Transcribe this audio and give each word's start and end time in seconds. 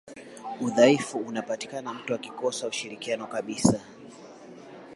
udhaifu 0.61 1.17
unapatikana 1.19 1.93
mtu 1.93 2.13
akikosa 2.15 2.67
ushirikiano 2.67 3.27
kabisa 3.27 3.79